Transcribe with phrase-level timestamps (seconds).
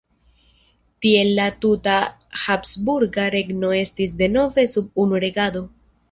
[1.05, 1.97] Tiel la tuta
[2.43, 5.63] habsburga regno estis denove sub unu regado.